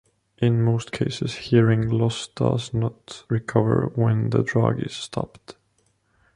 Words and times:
In 0.39 0.63
most 0.63 0.91
cases 0.91 1.35
hearing 1.35 1.87
loss 1.87 2.27
does 2.27 2.73
not 2.73 3.23
recover 3.29 3.91
when 3.93 4.31
the 4.31 4.41
drug 4.41 4.81
is 4.81 4.93
stopped. 4.95 5.57